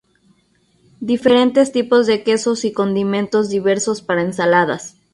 Diferentes 0.99 1.71
tipos 1.71 2.07
de 2.07 2.23
quesos 2.23 2.65
y 2.65 2.73
condimentos 2.73 3.49
diversos 3.49 4.01
para 4.01 4.23
ensaladas. 4.23 4.95